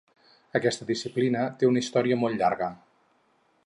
Aquesta 0.59 0.87
disciplina 0.91 1.45
té 1.61 1.71
una 1.71 1.85
història 1.85 2.19
molt 2.25 2.43
llarga. 2.43 2.75